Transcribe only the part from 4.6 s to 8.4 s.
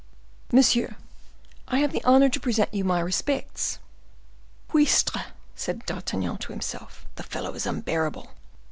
"Cuistre!" said D'Artagnan to himself, "the fellow is unbearable."